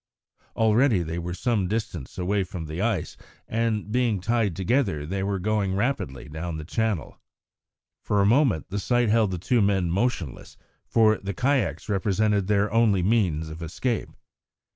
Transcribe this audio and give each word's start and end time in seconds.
Already 0.55 1.03
they 1.03 1.19
were 1.19 1.35
some 1.35 1.67
distance 1.67 2.17
away 2.17 2.43
from 2.43 2.65
the 2.65 2.81
ice, 2.81 3.15
and, 3.47 3.91
being 3.91 4.19
tied 4.19 4.55
together, 4.55 5.05
they 5.05 5.21
were 5.21 5.37
going 5.37 5.75
rapidly 5.75 6.27
down 6.27 6.57
the 6.57 6.65
channel. 6.65 7.19
For 8.03 8.19
a 8.19 8.25
moment 8.25 8.71
the 8.71 8.79
sight 8.79 9.09
held 9.09 9.29
the 9.29 9.37
two 9.37 9.61
men 9.61 9.91
motionless, 9.91 10.57
for 10.87 11.19
the 11.19 11.35
kayaks 11.35 11.87
represented 11.87 12.47
their 12.47 12.73
only 12.73 13.03
means 13.03 13.49
of 13.51 13.61
escape. 13.61 14.09